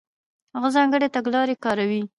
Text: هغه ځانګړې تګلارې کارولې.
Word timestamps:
هغه 0.55 0.69
ځانګړې 0.75 1.07
تګلارې 1.15 1.55
کارولې. 1.63 2.01